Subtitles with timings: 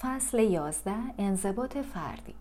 [0.00, 2.34] فصل 11 انضباط فردی.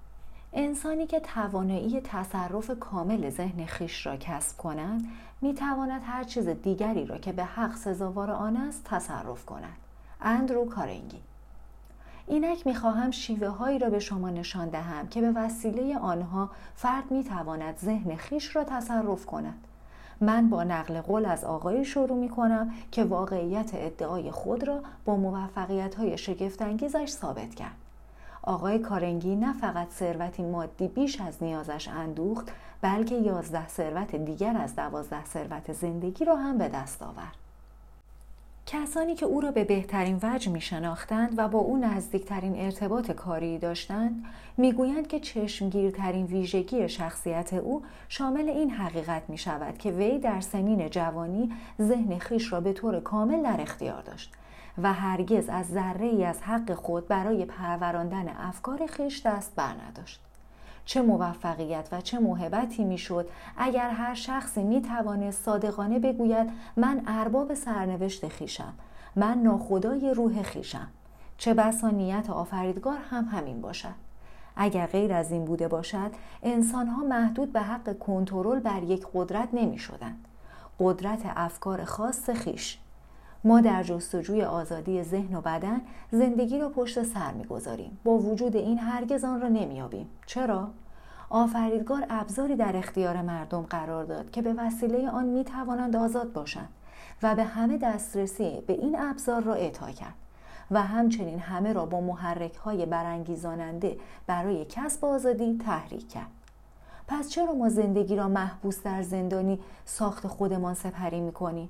[0.54, 5.06] انسانی که توانایی تصرف کامل ذهن خیش را کسب کند
[5.42, 9.78] می تواند هر چیز دیگری را که به حق سزاوار آن است تصرف کند.
[10.22, 11.20] اندرو کارنگی.
[12.28, 17.24] اینک می‌خواهم شیوه هایی را به شما نشان دهم که به وسیله آنها فرد می
[17.24, 19.68] تواند ذهن خیش را تصرف کند.
[20.22, 25.16] من با نقل قول از آقای شروع می کنم که واقعیت ادعای خود را با
[25.16, 27.76] موفقیت های شگفتانگیزش ثابت کرد.
[28.44, 32.52] آقای کارنگی نه فقط ثروتی مادی بیش از نیازش اندوخت
[32.82, 37.47] بلکه یازده ثروت دیگر از دوازده ثروت زندگی را هم به دست آورد.
[38.70, 43.58] کسانی که او را به بهترین وجه می شناختند و با او نزدیکترین ارتباط کاری
[43.58, 44.26] داشتند
[44.58, 50.90] می‌گویند که چشمگیرترین ویژگی شخصیت او شامل این حقیقت می شود که وی در سنین
[50.90, 54.34] جوانی ذهن خیش را به طور کامل در اختیار داشت
[54.78, 60.27] و هرگز از ذره ای از حق خود برای پروراندن افکار خیش دست بر نداشت.
[60.88, 63.30] چه موفقیت و چه موهبتی می‌شد.
[63.58, 68.74] اگر هر شخصی می توانست صادقانه بگوید من ارباب سرنوشت خیشم
[69.16, 70.88] من ناخدای روح خیشم
[71.38, 73.96] چه بسا نیت آفریدگار هم همین باشد.
[74.56, 76.12] اگر غیر از این بوده باشد
[76.44, 80.28] انسانها محدود به حق کنترل بر یک قدرت نمی شدند.
[80.80, 82.80] قدرت افکار خاص خیش
[83.44, 87.98] ما در جستجوی آزادی ذهن و بدن زندگی را پشت سر می‌گذاریم.
[88.04, 90.10] با وجود این هرگز آن را نمییابیم.
[90.26, 90.68] چرا؟
[91.30, 96.70] آفریدگار ابزاری در اختیار مردم قرار داد که به وسیله آن می توانند آزاد باشند
[97.24, 100.14] و به همه دسترسی به این ابزار را اعطا کرد
[100.72, 106.32] و همچنین همه را با محرک های برانگیزاننده برای کسب آزادی تحریک کرد.
[107.08, 111.70] پس چرا ما زندگی را محبوس در زندانی ساخت خودمان سپری می کنیم؟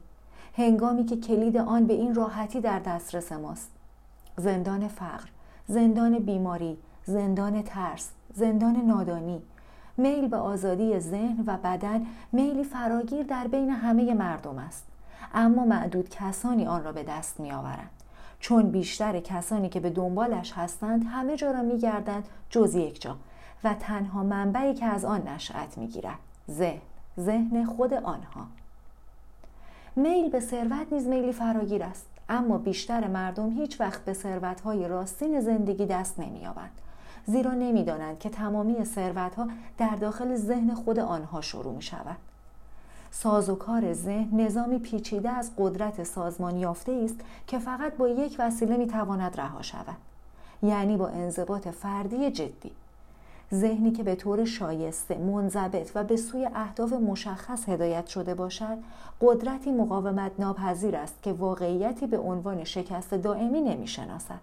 [0.58, 3.72] هنگامی که کلید آن به این راحتی در دسترس ماست.
[4.38, 5.30] زندان فقر
[5.68, 9.42] زندان بیماری زندان ترس زندان نادانی
[9.98, 14.86] میل به آزادی ذهن و بدن میلی فراگیر در بین همه مردم است.
[15.34, 17.90] اما معدود کسانی آن را به دست می آورند
[18.40, 23.16] چون بیشتر کسانی که به دنبالش هستند همه جا را می گردند جز یک جا
[23.64, 26.20] و تنها منبعی که از آن نشأت می گیرد
[26.52, 26.82] ذهن
[27.20, 28.48] ذهن خود آنها.
[29.98, 32.06] میل به ثروت نیز میلی فراگیر است.
[32.30, 36.72] اما بیشتر مردم هیچ وقت به ثروتهای راستین زندگی دست نمییابند.
[37.26, 39.48] زیرا نمی‌دانند که تمامی ثروتها
[39.78, 42.18] در داخل ذهن خود آنها شروع می شود
[43.12, 48.88] سازوکار ذهن نظامی پیچیده از قدرت سازمان یافته است که فقط با یک وسیله می
[48.88, 49.98] تواند رها شود.
[50.64, 52.72] یعنی با انضباط فردی جدی.
[53.54, 58.78] ذهنی که به طور شایسته منضبط و به سوی اهداف مشخص هدایت شده باشد
[59.22, 64.40] قدرتی مقاومت ناپذیر است که واقعیتی به عنوان شکست دائمی نمی‌شناسد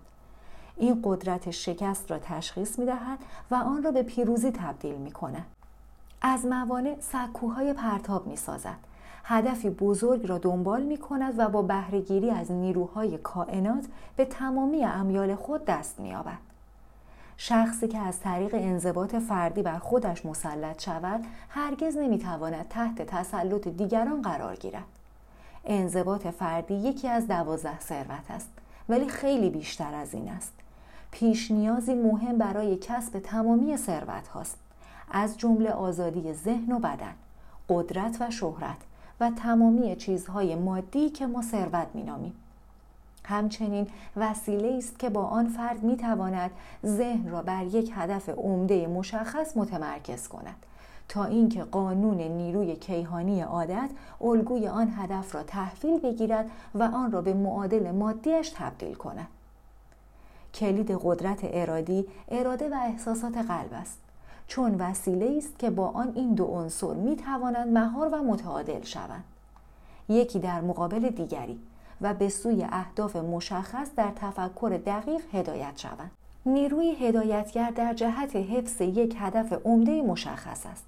[0.76, 3.18] این قدرت شکست را تشخیص می دهد
[3.50, 5.44] و آن را به پیروزی تبدیل می کند.
[6.22, 8.76] از موانع سکوهای پرتاب می سازد.
[9.24, 13.84] هدفی بزرگ را دنبال می کند و با بهرهگیری از نیروهای کائنات
[14.16, 16.53] به تمامی امیال خود دست می آبد.
[17.36, 24.22] شخصی که از طریق انضباط فردی بر خودش مسلط شود هرگز نمی‌تواند تحت تسلط دیگران
[24.22, 24.84] قرار گیرد.
[25.64, 28.48] انضباط فردی یکی از دوازده ثروت است
[28.88, 30.52] ولی خیلی بیشتر از این است.
[31.10, 34.58] پیش نیازی مهم برای کسب تمامی ثروت هاست.
[35.10, 37.14] از جمله آزادی ذهن و بدن
[37.68, 38.76] قدرت و شهرت
[39.20, 42.34] و تمامی چیزهای مادی که ما ثروت مینامیم.
[43.24, 43.86] همچنین
[44.16, 46.50] وسیله است که با آن فرد می تواند
[46.86, 50.56] ذهن را بر یک هدف عمده مشخص متمرکز کند.
[51.08, 53.90] تا اینکه قانون نیروی کیهانی عادت
[54.20, 59.28] الگوی آن هدف را تحویل بگیرد و آن را به معادل مادیش تبدیل کند.
[60.54, 63.98] کلید قدرت ارادی اراده و احساسات قلب است.
[64.46, 69.24] چون وسیله است که با آن این دو عنصر می توانند مهار و متعادل شوند.
[70.08, 71.58] یکی در مقابل دیگری.
[72.00, 76.10] و به سوی اهداف مشخص در تفکر دقیق هدایت شوند.
[76.46, 80.84] نیروی هدایتگر در جهت حفظ یک هدف عمده مشخص است.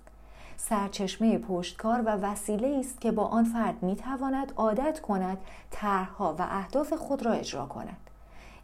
[0.56, 5.38] سرچشمه پشتکار و وسیله است که با آن فرد می تواند عادت کند
[5.70, 7.96] طرحها و اهداف خود را اجرا کند.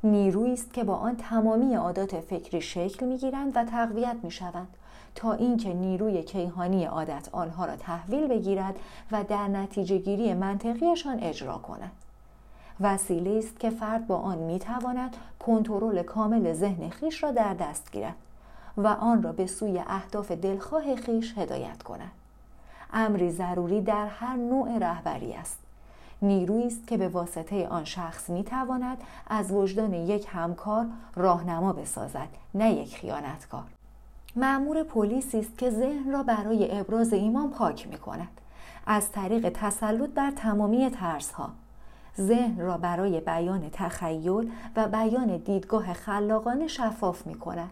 [0.05, 4.69] نیرویی است که با آن تمامی عادات فکری شکل می گیرند و تقویت می شوند
[5.15, 8.79] تا اینکه نیروی کیهانی عادت آنها را تحویل بگیرد
[9.13, 11.93] و در نتیجه گیری منطقیشان اجرا کند.
[12.83, 17.93] وسیله است که فرد با آن می تواند کنترل کامل ذهن خیش را در دست
[17.93, 18.17] گیرد
[18.77, 22.11] و آن را به سوی اهداف دلخواه خیش هدایت کند.
[22.93, 25.59] امری ضروری در هر نوع رهبری است.
[26.23, 30.87] نیرویی است که به واسطه آن شخص می تواند از وجدان یک همکار
[31.17, 33.65] راهنما بسازد نه یک خیانتکار.
[34.37, 38.29] معمور پلیسی است که ذهن را برای ابراز ایمان پاک می کند
[38.87, 41.51] از طریق تسلط بر تمامی ترسها
[42.19, 47.71] ذهن را برای بیان تخیل و بیان دیدگاه خلاقانه شفاف می کند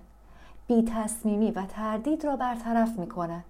[0.66, 3.44] بی تصمیمی و تردید را برطرف می کند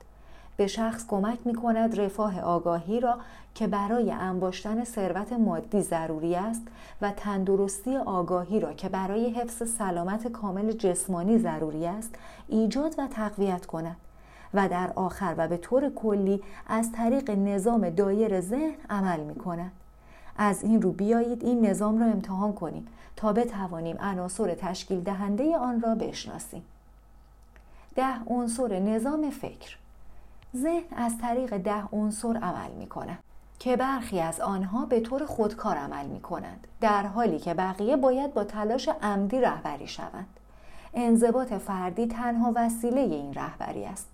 [0.57, 3.19] به شخص کمک می کند رفاه آگاهی را
[3.55, 6.63] که برای انباشتن ثروت مادی ضروری است
[7.03, 12.15] و تندرستی آگاهی را که برای حفظ سلامت کامل جسمانی ضروری است
[12.49, 13.97] ایجاد و تقویت کند.
[14.55, 19.73] و در آخر و به طور کلی از طریق نظام دایر ذهن عمل می کند.
[20.43, 25.81] از این رو بیایید این نظام را امتحان کنیم تا بتوانیم عناصر تشکیل دهنده آن
[25.81, 26.63] را بشناسیم.
[27.95, 29.77] ده عنصر نظام فکر.
[30.57, 33.19] ذهن از طریق ده عنصر عمل می کند
[33.59, 38.35] که برخی از آنها به طور خودکار عمل می کنند در حالی که بقیه باید
[38.35, 40.29] با تلاش عمدی رهبری شوند.
[40.95, 44.09] انضباط فردی تنها وسیله این رهبری است.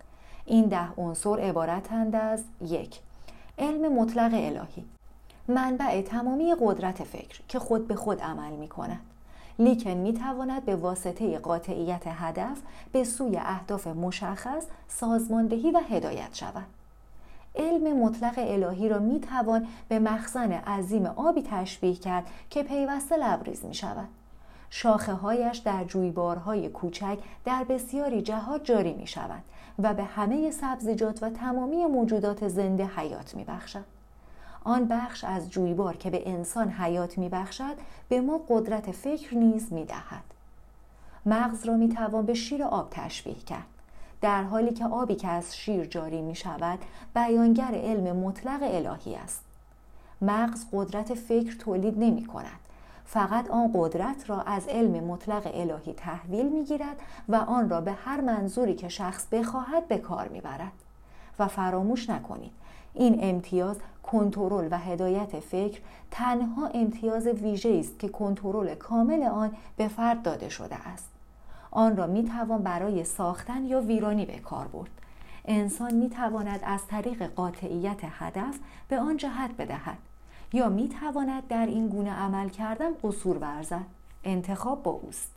[0.44, 3.00] این ده عنصر عبارتند از یک
[3.58, 4.84] علم مطلق الهی
[5.48, 9.00] منبع تمامی قدرت فکر که خود به خود عمل می کند
[9.58, 12.58] لیکن می تواند به واسطه قاطعیت هدف
[12.92, 16.66] به سوی اهداف مشخص سازماندهی و هدایت شود.
[17.54, 23.64] علم مطلق الهی را می توان به مخزن عظیم آبی تشبیه کرد که پیوسته لبریز
[23.64, 24.08] می شود
[24.70, 29.42] شاخه هایش در جویبارهای کوچک در بسیاری جهات جاری می شود
[29.78, 33.95] و به همه سبزیجات و تمامی موجودات زنده حیات می بخشد.
[34.66, 37.76] آن بخش از جویبار که به انسان حیات می بخشد
[38.08, 40.24] به ما قدرت فکر نیز می دهد.
[41.26, 43.66] مغز را می توان به شیر آب تشبیه کرد.
[44.20, 46.78] در حالی که آبی که از شیر جاری می شود
[47.14, 49.40] بیانگر علم مطلق الهی است.
[50.22, 52.60] مغز قدرت فکر تولید نمی کند.
[53.04, 56.96] فقط آن قدرت را از علم مطلق الهی تحویل می گیرد
[57.28, 60.72] و آن را به هر منظوری که شخص بخواهد به کار می برد.
[61.38, 62.52] و فراموش نکنید
[62.96, 69.88] این امتیاز کنترل و هدایت فکر تنها امتیاز ویژه است که کنترل کامل آن به
[69.88, 71.10] فرد داده شده است.
[71.70, 74.90] آن را می توان برای ساختن یا ویرانی به کار برد.
[75.44, 78.58] انسان می تواند از طریق قاطعیت هدف
[78.88, 79.98] به آن جهت بدهد
[80.52, 83.84] یا می تواند در این گونه عمل کردن قصور ورزد.
[84.24, 85.30] انتخاب با اوست.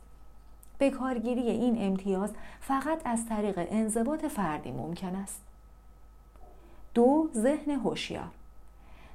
[0.78, 2.30] به کارگیری این امتیاز
[2.60, 5.49] فقط از طریق انضباط فردی ممکن است.
[6.94, 8.30] دو ذهن هوشیار.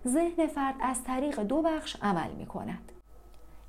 [0.07, 2.91] ذهن فرد از طریق دو بخش عمل می کند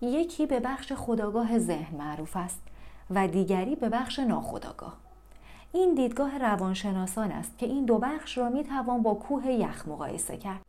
[0.01, 2.61] یکی به بخش خداگاه ذهن معروف است
[3.11, 4.97] و دیگری به بخش ناخداگاه.
[5.73, 10.37] این دیدگاه روانشناسان است که این دو بخش را می توان با کوه یخ مقایسه
[10.37, 10.61] کرد.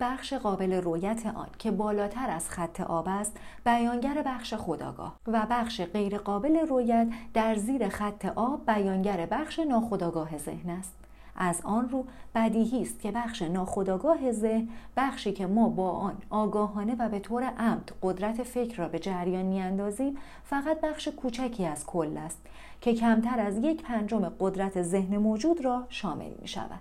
[0.00, 5.80] بخش قابل رویت آن که بالاتر از خط آب است بیانگر بخش خداگاه و بخش
[5.80, 11.01] غیر قابل رویت در زیر خط آب بیانگر بخش ناخداگاه ذهن است.
[11.36, 16.96] از آن رو بدیهی است که بخش ناخودآگاه ذهن بخشی که ما با آن آگاهانه
[16.98, 22.16] و به طور عمد قدرت فکر را به جریان میاندازیم فقط بخش کوچکی از کل
[22.16, 22.38] است
[22.80, 26.80] که کمتر از یک پنجم قدرت ذهن موجود را شامل می شود.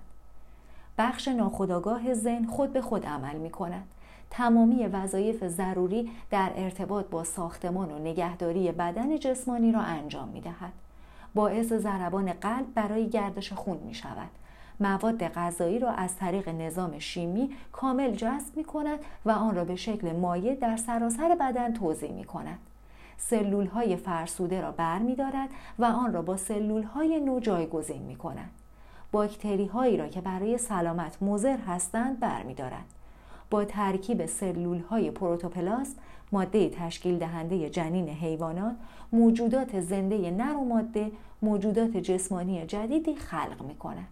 [0.98, 3.88] بخش ناخودآگاه ذهن خود به خود عمل می کند.
[4.30, 10.74] تمامی وظایف ضروری در ارتباط با ساختمان و نگهداری بدن جسمانی را انجام می دهد.
[11.36, 14.41] باعث ضربان قلب برای گردش خون می شود.
[14.82, 19.76] مواد غذایی را از طریق نظام شیمی کامل جذب می کند و آن را به
[19.76, 22.60] شکل مایع در سراسر بدن توضیح می کند.
[23.18, 28.02] سلول های فرسوده را بر می دارد و آن را با سلول های نو جایگزین
[28.02, 28.50] می کند.
[29.12, 32.86] باکتری هایی را که برای سلامت مضر هستند بر می دارد.
[33.50, 36.00] با ترکیب سلول های پروتوپلاست
[36.32, 38.76] ماده تشکیل دهنده جنین حیوانات
[39.14, 41.12] موجودات زنده نر و ماده
[41.42, 44.08] موجودات جسمانی جدیدی خلق می کند.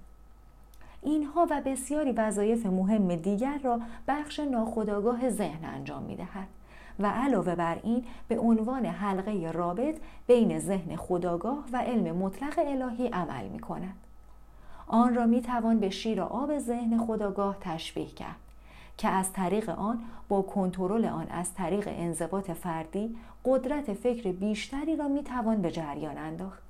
[1.02, 6.48] اینها و بسیاری وظایف مهم دیگر را بخش ناخودآگاه ذهن انجام می دهد.
[7.00, 13.08] و علاوه بر این به عنوان حلقه رابط بین ذهن خداگاه و علم مطلق الهی
[13.08, 13.94] عمل می کند.
[14.88, 18.36] آن را می توان به شیر آب ذهن خداگاه تشبیه کرد
[18.98, 25.08] که از طریق آن با کنترل آن از طریق انضباط فردی قدرت فکر بیشتری را
[25.08, 26.69] می توان به جریان انداخت.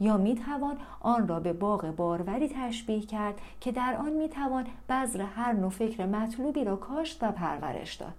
[0.00, 4.66] یا می توان آن را به باغ باروری تشبیه کرد که در آن می توان
[4.88, 8.12] بذر هر نوع فکر مطلوبی را کاشت و پرورش داد.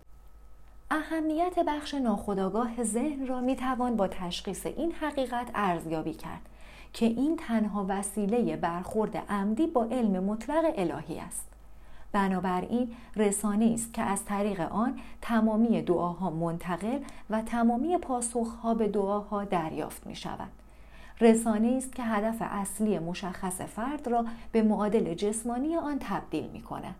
[0.91, 6.41] اهمیت بخش ناخودآگاه ذهن را می توان با تشخیص این حقیقت ارزیابی کرد
[6.93, 11.47] که این تنها وسیله برخورد عمدی با علم مطلق الهی است.
[12.11, 19.43] بنابراین رسانه است که از طریق آن تمامی دعاها منتقل و تمامی پاسخها به دعاها
[19.43, 20.49] دریافت می شود.
[21.21, 26.95] رسانه است که هدف اصلی مشخص فرد را به معادل جسمانی آن تبدیل می کند.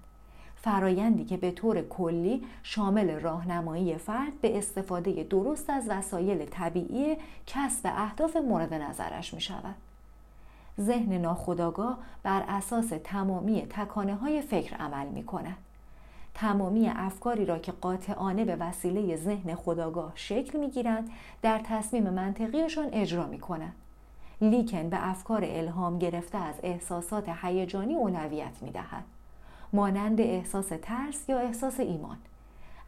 [0.55, 7.91] فرایندی که به طور کلی شامل راهنمایی فرد به استفاده درست از وسایل طبیعی کسب
[7.95, 9.75] اهداف مورد نظرش می شود.
[10.81, 15.57] ذهن ناخودآگاه بر اساس تمامی تکانه های فکر عمل می کند.
[16.33, 21.09] تمامی افکاری را که قاطعانه به وسیله ذهن خداگاه شکل می گیرند
[21.41, 23.73] در تصمیم منطقیشان اجرا می کند.
[24.41, 29.03] لیکن به افکار الهام گرفته از احساسات هیجانی اولویت می دهد.
[29.73, 32.17] مانند احساس ترس یا احساس ایمان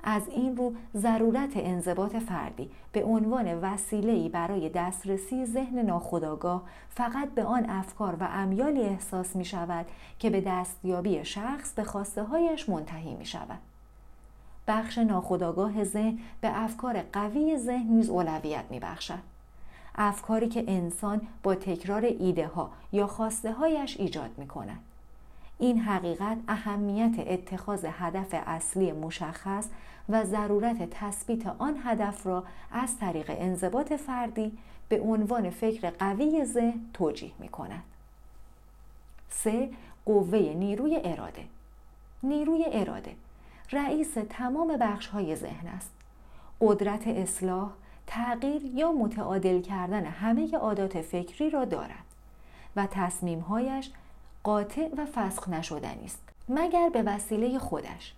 [0.03, 7.43] از این رو ضرورت انضباط فردی به عنوان وسیله‌ای برای دسترسی ذهن ناخودآگاه فقط به
[7.43, 9.85] آن افکار و امیالی احساس می شود
[10.19, 13.59] که به دستیابی شخص به خواسته هایش منتهی می شود.
[14.67, 19.28] بخش ناخودآگاه ذهن به افکار قوی ذهن نیز اولویت می بخشد.
[19.99, 24.79] افکاری که انسان با تکرار ایده ها یا خواسته هایش ایجاد می کند.
[25.59, 29.67] این حقیقت اهمیت اتخاذ هدف اصلی مشخص
[30.09, 34.57] و ضرورت تثبیت آن هدف را از طریق انضباط فردی
[34.89, 37.83] به عنوان فکر قوی ذهن توجیه می کند.
[39.29, 39.69] 3.
[40.05, 41.45] قوه نیروی اراده
[42.23, 43.15] نیروی اراده
[43.71, 45.91] رئیس تمام بخش های ذهن است.
[46.61, 47.69] قدرت اصلاح،
[48.09, 52.05] تغییر یا متعادل کردن همه عادات فکری را دارد
[52.75, 53.89] و تصمیمهایش
[54.43, 58.13] قاطع و فسخ نشدنی است مگر به وسیله خودش.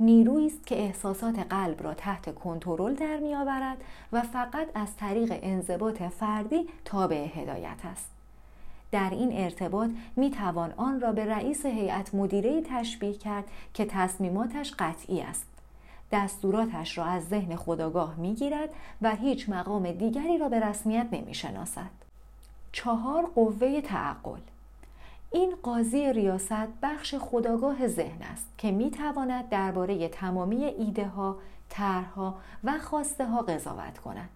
[0.00, 3.76] نیرویی است که احساسات قلب را تحت کنترل در میآورد
[4.12, 8.10] و فقط از طریق انضباط فردی تابع هدایت است.
[8.90, 14.74] در این ارتباط می توان آن را به رئیس هیئت مدیره تشبیه کرد که تصمیماتش
[14.78, 15.53] قطعی است.
[16.12, 18.68] دستوراتش را از ذهن خداگاه می گیرد
[19.02, 21.90] و هیچ مقام دیگری را به رسمیت نمی شناسد.
[22.72, 24.40] چهار قوه تعقل
[25.30, 31.36] این قاضی ریاست بخش خداگاه ذهن است که می تواند درباره تمامی ایده ها،
[31.68, 32.34] طرحها
[32.64, 34.28] و خواسته ها قضاوت کند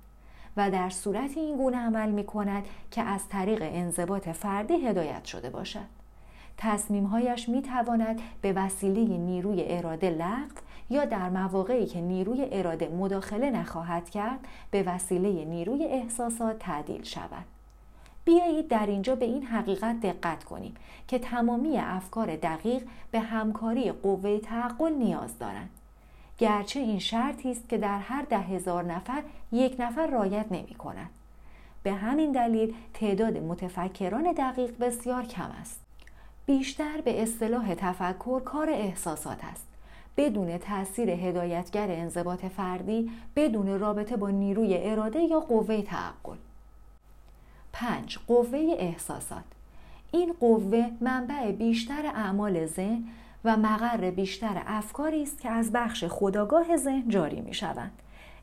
[0.57, 5.51] و در صورت این گونه عمل می کند که از طریق انضباط فردی هدایت شده
[5.51, 5.99] باشد.
[6.57, 13.50] تصمیمهایش می تواند به وسیله نیروی اراده لغو یا در مواقعی که نیروی اراده مداخله
[13.50, 14.38] نخواهد کرد
[14.71, 17.45] به وسیله نیروی احساسات تعدیل شود.
[18.25, 20.75] بیایید در اینجا به این حقیقت دقت کنیم
[21.09, 25.71] که تمامی افکار دقیق به همکاری قوه تعقل نیاز دارند.
[26.38, 31.11] گرچه این شرطی است که در هر ده هزار نفر یک نفر رایت نمی کند.
[31.83, 35.80] به همین دلیل تعداد متفکران دقیق بسیار کم است.
[36.47, 39.66] بیشتر به اصطلاح تفکر کار احساسات است.
[40.19, 46.37] بدون تاثیر هدایتگر انضباط فردی بدون رابطه با نیروی اراده یا قوه تعقل
[47.73, 48.19] 5.
[48.27, 49.45] قوه احساسات
[50.13, 53.05] این قوه منبع بیشتر اعمال ذهن
[53.45, 57.93] و مقر بیشتر افکاری است که از بخش خداگاه ذهن جاری می شوند.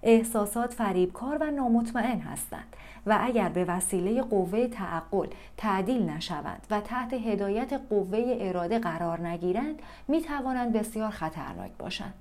[0.05, 7.13] احساسات فریبکار و نامطمئن هستند و اگر به وسیله قوه تعقل تعدیل نشوند و تحت
[7.13, 12.13] هدایت قوه اراده قرار نگیرند می توانند بسیار خطرناک باشند.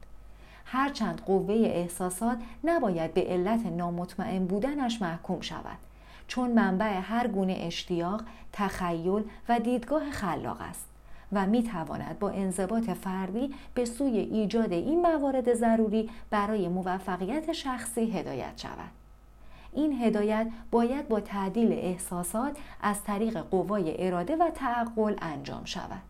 [0.65, 5.79] هرچند قوه احساسات نباید به علت نامطمئن بودنش محکوم شود
[6.29, 8.23] چون منبع هر گونه اشتیاق،
[8.53, 10.94] تخیل و دیدگاه خلاق است
[11.35, 18.11] و می تواند با انضباط فردی به سوی ایجاد این موارد ضروری برای موفقیت شخصی
[18.11, 18.91] هدایت شود.
[19.73, 26.03] این هدایت باید با تعدیل احساسات از طریق قوای اراده و تعقل انجام شود.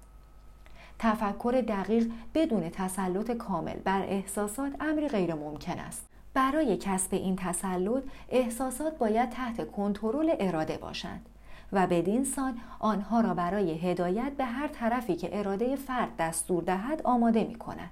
[0.99, 6.07] تفکر دقیق بدون تسلط کامل بر احساسات امری غیر ممکن است.
[6.35, 11.29] برای کسب این تسلط احساسات باید تحت کنترل اراده باشند
[11.75, 17.03] و بدین سان آنها را برای هدایت به هر طرفی که اراده فرد دستور دهد
[17.03, 17.91] آماده می کند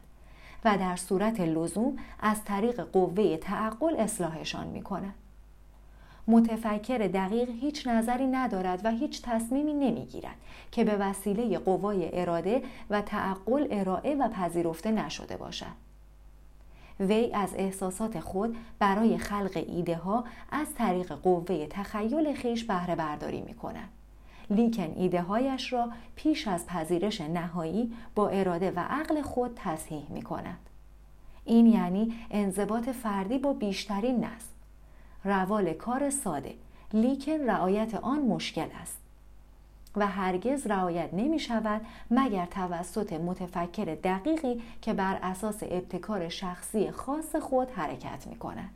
[0.65, 5.15] و در صورت لزوم از طریق قوه تعقل اصلاحشان می کند.
[6.27, 10.37] متفکر دقیق هیچ نظری ندارد و هیچ تصمیمی نمی‌گیرد
[10.73, 15.92] که به وسیله قوای اراده و تعقل ارائه و پذیرفته نشده باشد.
[17.09, 23.41] وی از احساسات خود برای خلق ایده ها از طریق قوه تخیل خیش بهره برداری
[23.41, 23.89] می کند.
[24.51, 30.23] لیکن ایده هایش را پیش از پذیرش نهایی با اراده و عقل خود تصحیح می
[30.23, 30.59] کند.
[31.45, 34.53] این یعنی انضباط فردی با بیشترین نسل.
[35.25, 36.55] روال کار ساده
[36.93, 39.02] لیکن رعایت آن مشکل است.
[39.97, 41.81] و هرگز رعایت نمی شود
[42.11, 48.71] مگر توسط متفکر دقیقی که بر اساس ابتکار شخصی خاص خود حرکت می کند.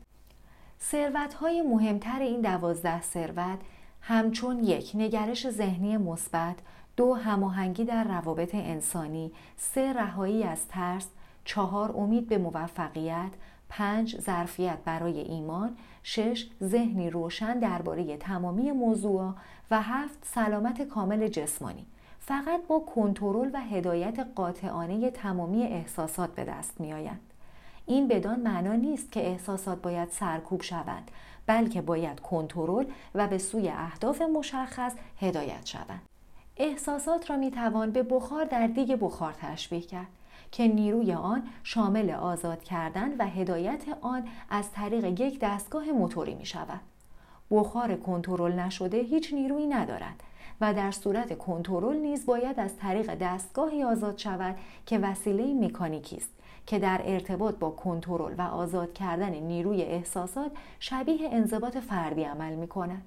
[0.80, 3.58] ثروت های مهمتر این دوازده ثروت
[4.00, 6.56] همچون یک نگرش ذهنی مثبت
[6.96, 11.08] دو هماهنگی در روابط انسانی سه رهایی از ترس
[11.44, 13.30] چهار امید به موفقیت
[13.68, 15.76] پنج ظرفیت برای ایمان
[16.08, 19.32] شش ذهنی روشن درباره تمامی موضوع
[19.70, 21.86] و هفت سلامت کامل جسمانی.
[22.20, 27.20] فقط با کنترل و هدایت قاطعانه تمامی احساسات به دست می آید.
[27.86, 31.10] این بدان معنا نیست که احساسات باید سرکوب شوند
[31.46, 32.84] بلکه باید کنترل
[33.14, 36.02] و به سوی اهداف مشخص هدایت شوند.
[36.56, 40.06] احساسات را می توان به بخار در دیگ بخار تشبیه کرد.
[40.56, 46.46] که نیروی آن شامل آزاد کردن و هدایت آن از طریق یک دستگاه موتوری می
[46.46, 46.80] شود.
[47.50, 50.22] بخار کنترل نشده هیچ نیرویی ندارد
[50.60, 56.30] و در صورت کنترل نیز باید از طریق دستگاهی آزاد شود که وسیله مکانیکی است
[56.66, 62.68] که در ارتباط با کنترل و آزاد کردن نیروی احساسات شبیه انضباط فردی عمل می
[62.68, 63.02] کند.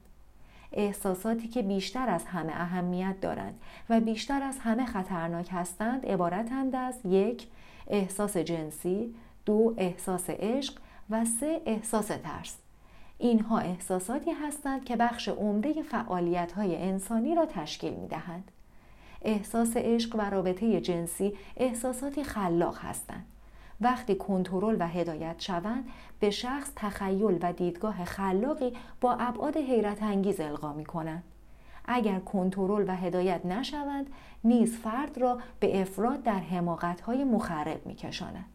[0.74, 6.96] احساساتی که بیشتر از همه اهمیت دارند و بیشتر از همه خطرناک هستند عبارتند از
[7.06, 7.48] یک
[7.88, 10.74] احساس جنسی دو احساس عشق
[11.10, 12.58] و سه احساس ترس
[13.18, 18.52] اینها احساساتی هستند که بخش عمده فعالیت های انسانی را تشکیل می دهند.
[19.22, 23.26] احساس عشق و رابطه جنسی احساساتی خلاق هستند.
[23.82, 30.40] وقتی کنترل و هدایت شوند به شخص تخیل و دیدگاه خلاقی با ابعاد حیرت انگیز
[30.40, 31.24] القا می کنند.
[31.86, 34.08] اگر کنترل و هدایت نشوند
[34.44, 38.46] نیز فرد را به افراد در حماقت‌های مخرب می‌کشاند.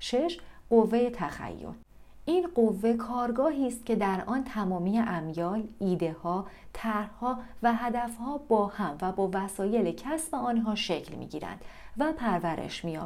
[0.00, 0.38] شش
[0.70, 1.72] قوه تخیل
[2.24, 8.66] این قوه کارگاهی است که در آن تمامی امیال، ایده ها، طرحها و هدفها با
[8.66, 11.64] هم و با وسایل کسب آنها شکل می گیرند
[11.98, 12.98] و پرورش می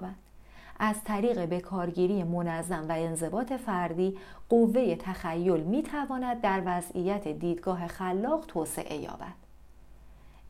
[0.78, 4.18] از طریق بکارگیری منظم و انضباط فردی
[4.48, 9.34] قوه تخیل می تواند در وضعیت دیدگاه خلاق توسعه یابد.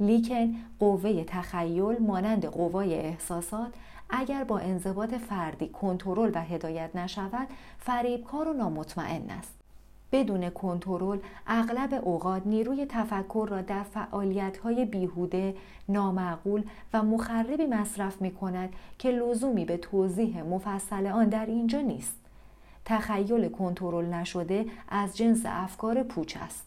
[0.00, 3.72] لیکن قوه تخیل مانند قوای احساسات
[4.11, 7.48] اگر با انضباط فردی کنترل و هدایت نشود
[7.79, 9.58] فریبکار و نامطمئن است
[10.12, 15.57] بدون کنترل اغلب اوقات نیروی تفکر را در فعالیت‌های بیهوده،
[15.88, 22.16] نامعقول و مخربی مصرف می کند که لزومی به توضیح مفصل آن در اینجا نیست.
[22.85, 26.64] تخیل کنترل نشده از جنس افکار پوچ است.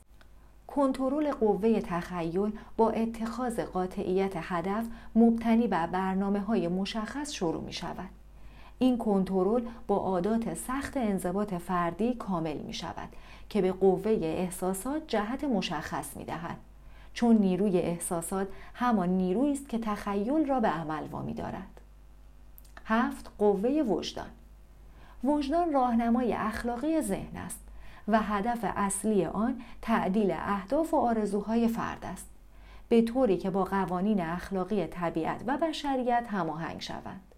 [0.67, 8.20] کنترل قوه تخیل با اتخاذ قاطعیت هدف مبتنی بر برنامه های مشخص شروع می شود.
[8.81, 13.09] این کنترل با عادات سخت انضباط فردی کامل می شود
[13.49, 16.57] که به قوه احساسات جهت مشخص می دهد.
[17.13, 21.81] چون نیروی احساسات همان نیرویی است که تخیل را به عمل وامی دارد.
[22.85, 24.29] هفت قوه وجدان
[25.23, 27.59] وجدان راهنمای اخلاقی ذهن است
[28.07, 32.29] و هدف اصلی آن تعدیل اهداف و آرزوهای فرد است
[32.89, 37.30] به طوری که با قوانین اخلاقی طبیعت و بشریت هماهنگ شوند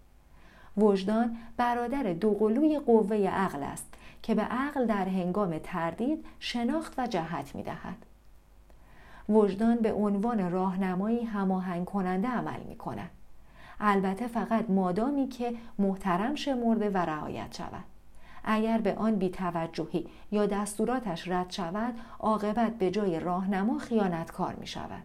[0.76, 7.54] وجدان برادر دوقلوی قوه عقل است که به عقل در هنگام تردید شناخت و جهت
[7.54, 7.96] می دهد.
[9.28, 13.10] وجدان به عنوان راهنمایی هماهنگ کننده عمل می کند.
[13.80, 17.84] البته فقط مادامی که محترم شمرده و رعایت شود.
[18.44, 25.02] اگر به آن بیتوجهی یا دستوراتش رد شود عاقبت به جای راهنما خیانتکار می شود.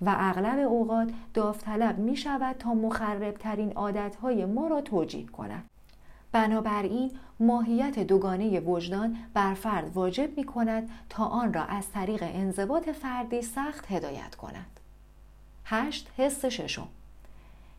[0.00, 5.64] و اغلب اوقات داوطلب می شود تا مخربترین عادتهای ما را توجیه کند.
[6.32, 12.90] بنابراین ماهیت دوگانه وجدان بر فرد واجب می کند تا آن را از طریق انضباط
[12.90, 14.80] فردی سخت هدایت کند.
[15.64, 16.88] هشت حس ششم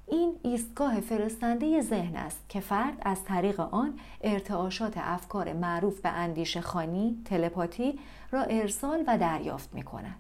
[0.08, 6.62] این ایستگاه فرستنده ذهن است که فرد از طریق آن ارتعاشات افکار معروف به اندیشه
[6.62, 8.00] خانی، تلپاتی
[8.32, 10.16] را ارسال و دریافت می کند.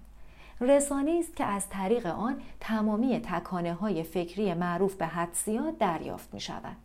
[0.61, 6.39] رسانه است که از طریق آن تمامی تکانه های فکری معروف به حدسیات دریافت می
[6.39, 6.75] شود.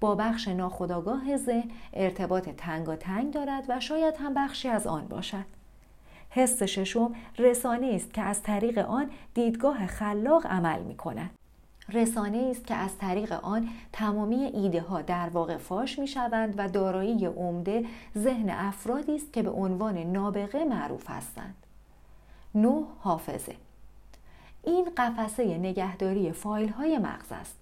[0.00, 5.44] با بخش ناخودآگاه ذهن ارتباط تنگ دارد و شاید هم بخشی از آن باشد.
[6.30, 11.30] حس ششم رسانه است که از طریق آن دیدگاه خلاق عمل می کند.
[11.88, 16.68] رسانه است که از طریق آن تمامی ایده ها در واقع فاش می شوند و
[16.68, 17.84] دارایی عمده
[18.18, 21.54] ذهن افرادی است که به عنوان نابغه معروف هستند.
[22.54, 23.56] نو حافظه
[24.64, 27.56] این قفسه نگهداری فایل های مغز است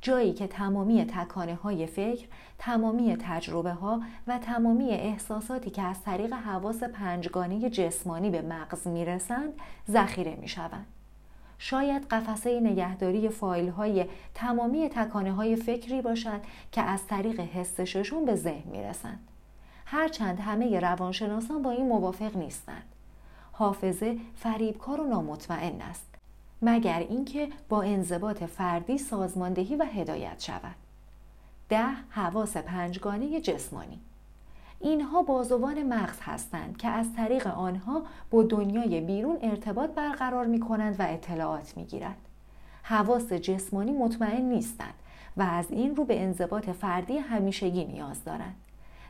[0.00, 2.26] جایی که تمامی تکانه های فکر،
[2.58, 9.52] تمامی تجربه ها و تمامی احساساتی که از طریق حواس پنجگانه جسمانی به مغز می‌رسند
[9.90, 10.86] ذخیره می شوند.
[11.58, 16.40] شاید قفسه نگهداری فایل های تمامی تکانه های فکری باشد
[16.72, 19.28] که از طریق حس ششم به ذهن می‌رسند.
[19.86, 22.91] هرچند همه روانشناسان با این موافق نیستند.
[23.52, 26.06] حافظه فریبکار و نامطمئن است.
[26.62, 30.74] مگر اینکه با انضباط فردی سازماندهی و هدایت شود.
[31.68, 34.00] ده حواس پنجگانه جسمانی
[34.80, 40.96] اینها بازوان مغز هستند که از طریق آنها با دنیای بیرون ارتباط برقرار می کنند
[41.00, 42.16] و اطلاعات می گیرند.
[42.82, 44.94] حواس جسمانی مطمئن نیستند
[45.36, 48.54] و از این رو به انضباط فردی همیشگی نیاز دارند.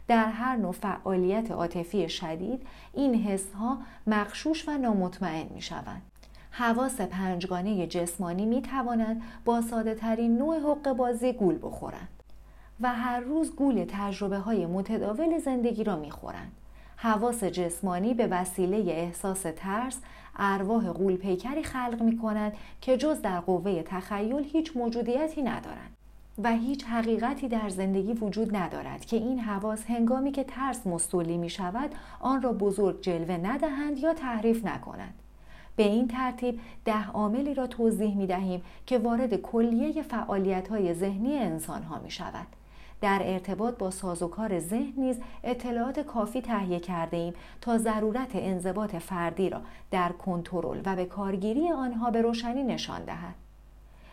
[0.09, 6.03] در هر نوع فعالیت عاطفی شدید این حس ها مخشوش و نامطمئن می شوند.
[6.51, 12.09] حواس پنجگانه جسمانی می توانند با ساده ترین نوع حق بازی گول بخورند.
[12.81, 16.53] و هر روز گول تجربه های متداول زندگی را می‌خورند.
[16.97, 20.01] حواس جسمانی به وسیله احساس ترس
[20.37, 25.97] ارواح قول پیکری خلق می کند که جز در قوه تخیل هیچ موجودیتی ندارند
[26.39, 31.51] و هیچ حقیقتی در زندگی وجود ندارد که این حواس هنگامی که ترس مستولی می
[31.51, 31.91] شود
[32.21, 35.15] آن را بزرگ جلوه ندهند یا تحریف نکنند.
[35.77, 41.39] به این ترتیب ده عاملی را توضیح می دهیم که وارد کلیه فعالیت های ذهنی
[41.39, 42.47] انسان ها می شود.
[43.01, 49.51] در ارتباط با سازوکار ذهن نیز اطلاعات کافی تهیه کرده ایم تا ضرورت انضباط فردی
[49.51, 53.42] را در کنترل و به کارگیری آنها به روشنی نشان دهد.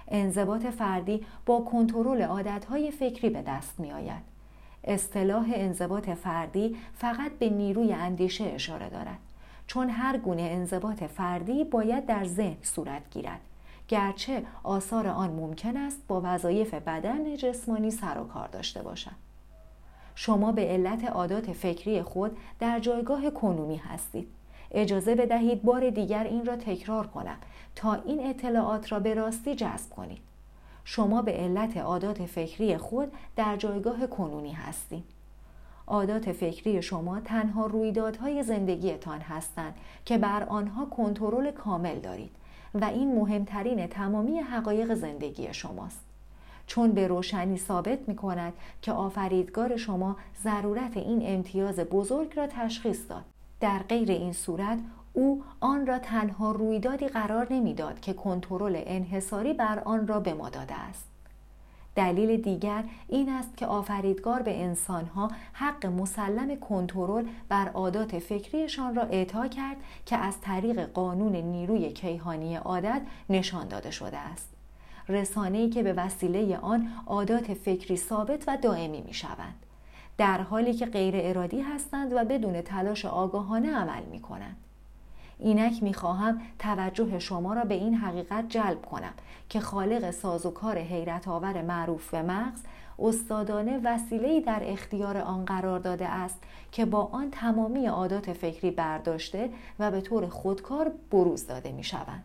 [0.09, 4.23] انضباط فردی با کنترل عادتهای فکری به دست می آید.
[4.83, 9.19] اصطلاح انضباط فردی فقط به نیروی اندیشه اشاره دارد
[9.67, 13.39] چون هر گونه انضباط فردی باید در ذهن صورت گیرد.
[13.87, 19.11] گرچه آثار آن ممکن است با وظایف بدن جسمانی سر و کار داشته باشد.
[20.15, 24.27] شما به علت عادات فکری خود در جایگاه کنونی هستید.
[24.71, 27.37] اجازه بدهید بار دیگر این را تکرار کنم.
[27.75, 30.21] تا این اطلاعات را به راستی جذب کنید.
[30.83, 35.03] شما به علت عادات فکری خود در جایگاه کنونی هستید
[35.87, 42.31] عادات فکری شما تنها رویدادهای زندگیتان هستند که بر آنها کنترل کامل دارید
[42.73, 46.05] و این مهمترین تمامی حقایق زندگی شماست.
[46.67, 53.09] چون به روشنی ثابت می کند که آفریدگار شما ضرورت این امتیاز بزرگ را تشخیص
[53.09, 53.25] داد.
[53.59, 54.79] در غیر این صورت
[55.13, 60.49] او آن را تنها رویدادی قرار نمی‌داد که کنترل انحصاری بر آن را به ما
[60.49, 61.05] داده است.
[61.95, 69.03] دلیل دیگر این است که آفریدگار به انسانها حق مسلم کنترل بر عادات فکریشان را
[69.03, 74.49] اعطا کرد که از طریق قانون نیروی کیهانی عادت نشان داده شده است.
[75.09, 79.65] رسانه‌ای که به وسیله آن عادات فکری ثابت و دائمی می شوند
[80.19, 84.57] در حالی که غیر ارادی هستند و بدون تلاش آگاهانه عمل می کنند
[85.39, 89.13] اینک می‌خواهم توجه شما را به این حقیقت جلب کنم
[89.49, 92.59] که خالق سازوکار حیرت آور معروف به مغز
[92.99, 99.49] استادانه وسیله‌ای در اختیار آن قرار داده است که با آن تمامی عادات فکری برداشته
[99.79, 102.23] و به طور خودکار بروز داده می شوند.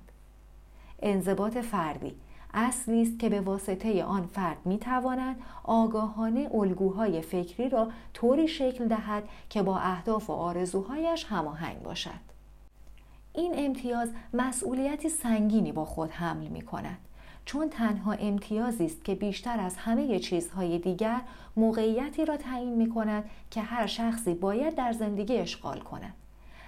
[1.02, 2.14] انضباط فردی
[2.54, 8.88] اصلی است که به واسطه آن فرد می تواند آگاهانه الگوهای فکری را طوری شکل
[8.88, 12.34] دهد که با اهداف و آرزوهایش هماهنگ باشد.
[13.32, 16.98] این امتیاز مسئولیتی سنگینی با خود حمل می کند
[17.44, 21.20] چون تنها امتیازی است که بیشتر از همه چیزهای دیگر
[21.56, 26.14] موقعیتی را تعیین می کند که هر شخصی باید در زندگی اشغال کند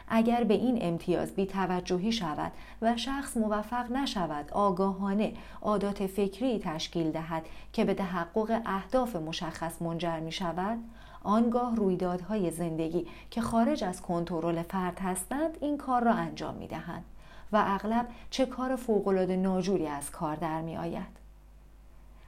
[0.09, 7.11] اگر به این امتیاز بی توجهی شود و شخص موفق نشود آگاهانه عادات فکری تشکیل
[7.11, 10.79] دهد که به تحقق اهداف مشخص منجر می شود
[11.25, 17.05] آنگاه رویدادهای زندگی که خارج از کنترل فرد هستند این کار را انجام می دهند
[17.53, 21.17] و اغلب چه کار فوقالعاده ناجوری از کار در می آید.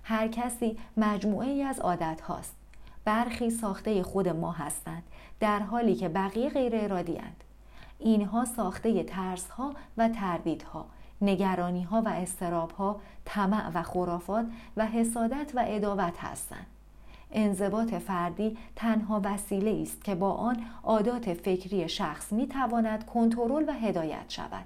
[0.02, 2.56] هر کسی مجموعه ای از عادت هاست.
[3.04, 5.02] برخی ساخته خود ما هستند
[5.40, 7.18] در حالی که بقیه غیر ارادی
[7.98, 10.87] اینها ساخته ترس ها و تردیدها،
[11.22, 16.66] نگرانی ها و استراب ها، طمع و خرافات و حسادت و اداوت هستند.
[17.32, 23.72] انضباط فردی تنها وسیله است که با آن عادات فکری شخص می تواند کنترل و
[23.72, 24.64] هدایت شود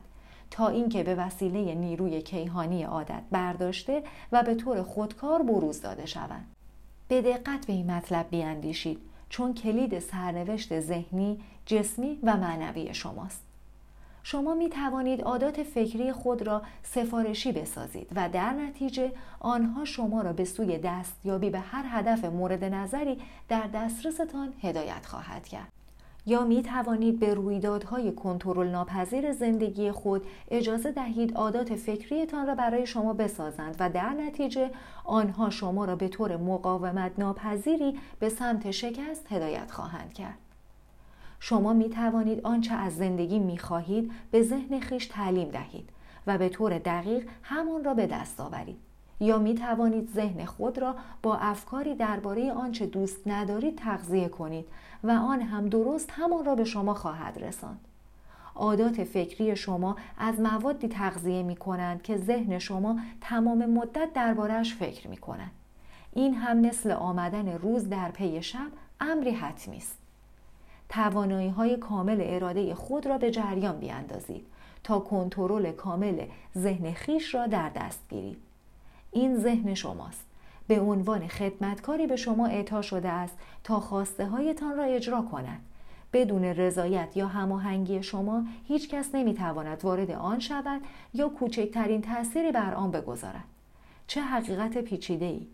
[0.50, 6.46] تا اینکه به وسیله نیروی کیهانی عادت برداشته و به طور خودکار بروز داده شوند
[7.08, 13.42] به دقت به این مطلب بیاندیشید چون کلید سرنوشت ذهنی، جسمی و معنوی شماست.
[14.22, 20.32] شما می توانید عادات فکری خود را سفارشی بسازید و در نتیجه آنها شما را
[20.32, 25.72] به سوی دستیابی به هر هدف مورد نظری در دسترستان هدایت خواهد کرد.
[26.26, 32.86] یا می توانید به رویدادهای کنترل ناپذیر زندگی خود اجازه دهید عادات فکریتان را برای
[32.86, 34.70] شما بسازند و در نتیجه
[35.04, 40.38] آنها شما را به طور مقاومت ناپذیری به سمت شکست هدایت خواهند کرد.
[41.44, 45.90] شما می توانید آنچه از زندگی می خواهید به ذهن خیش تعلیم دهید
[46.26, 48.76] و به طور دقیق همان را به دست آورید.
[49.20, 54.64] یا می توانید ذهن خود را با افکاری درباره آنچه دوست ندارید تغذیه کنید
[55.04, 57.80] و آن هم درست همان را به شما خواهد رساند.
[58.54, 65.08] عادات فکری شما از موادی تغذیه می کنند که ذهن شما تمام مدت دربارهش فکر
[65.08, 65.52] می کنند.
[66.12, 68.68] این هم مثل آمدن روز در پی شب
[69.00, 70.01] امری حتمی است.
[70.92, 74.46] توانایی های کامل اراده خود را به جریان بیاندازید
[74.84, 76.24] تا کنترل کامل
[76.58, 78.38] ذهن خیش را در دست گیرید.
[79.12, 80.24] این ذهن شماست.
[80.68, 85.60] به عنوان خدمتکاری به شما اعطا شده است تا خواسته هایتان را اجرا کند.
[86.12, 90.80] بدون رضایت یا هماهنگی شما هیچ کس نمی‌تواند وارد آن شود
[91.14, 93.44] یا کوچکترین تأثیری بر آن بگذارد.
[94.06, 95.46] چه حقیقت پیچیده ای؟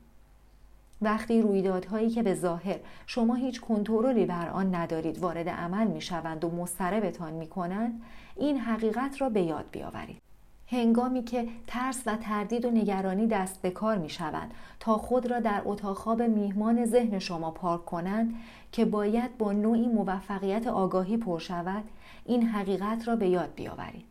[1.02, 6.44] وقتی رویدادهایی که به ظاهر شما هیچ کنترلی بر آن ندارید وارد عمل می شوند
[6.44, 8.02] و مضطربتان می کنند
[8.36, 10.22] این حقیقت را به یاد بیاورید.
[10.70, 15.40] هنگامی که ترس و تردید و نگرانی دست به کار می شوند تا خود را
[15.40, 18.34] در اتاق خواب میهمان ذهن شما پارک کنند
[18.72, 21.84] که باید با نوعی موفقیت آگاهی پر شود
[22.24, 24.04] این حقیقت را به یاد بیاورید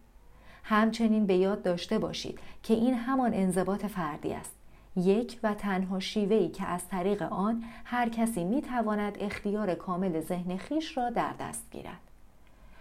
[0.63, 4.56] همچنین به یاد داشته باشید که این همان انضباط فردی است
[4.97, 10.57] یک و تنها شیوهی که از طریق آن هر کسی می تواند اختیار کامل ذهن
[10.57, 12.01] خیش را در دست گیرد.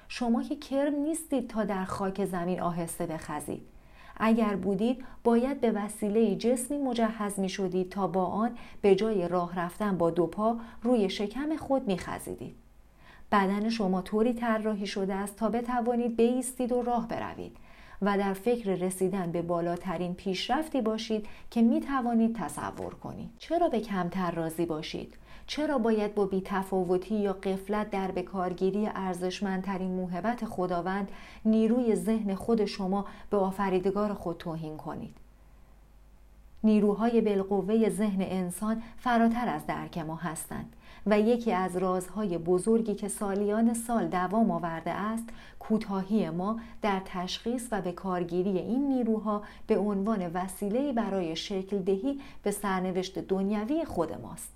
[0.08, 3.62] شما که کرم نیستید تا در خاک زمین آهسته بخزید.
[4.16, 9.60] اگر بودید باید به وسیله جسمی مجهز می شدید تا با آن به جای راه
[9.60, 12.54] رفتن با دو پا روی شکم خود می خزیدید.
[13.32, 17.56] بدن شما طوری طراحی شده است تا بتوانید بیستید و راه بروید.
[18.02, 23.30] و در فکر رسیدن به بالاترین پیشرفتی باشید که می توانید تصور کنید.
[23.38, 25.14] چرا به کمتر راضی باشید؟
[25.46, 31.08] چرا باید با بیتفاوتی یا قفلت در بکارگیری ارزشمندترین موهبت خداوند
[31.44, 35.16] نیروی ذهن خود شما به آفریدگار خود توهین کنید
[36.64, 40.75] نیروهای بالقوه ذهن انسان فراتر از درک ما هستند
[41.06, 47.68] و یکی از رازهای بزرگی که سالیان سال دوام آورده است کوتاهی ما در تشخیص
[47.70, 54.12] و به کارگیری این نیروها به عنوان وسیله برای شکل دهی به سرنوشت دنیوی خود
[54.12, 54.55] ماست.